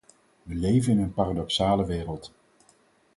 We 0.43 0.55
leven 0.55 0.91
in 0.91 0.99
een 1.03 1.13
paradoxale 1.13 1.85
wereld. 1.85 2.33